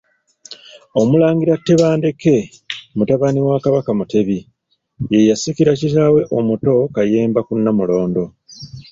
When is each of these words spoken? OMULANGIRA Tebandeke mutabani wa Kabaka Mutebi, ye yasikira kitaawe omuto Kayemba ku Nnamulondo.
OMULANGIRA 1.01 1.55
Tebandeke 1.65 2.35
mutabani 2.97 3.39
wa 3.47 3.57
Kabaka 3.63 3.91
Mutebi, 3.97 4.37
ye 5.11 5.19
yasikira 5.29 5.71
kitaawe 5.79 6.21
omuto 6.37 6.71
Kayemba 6.95 7.39
ku 7.47 7.53
Nnamulondo. 7.57 8.23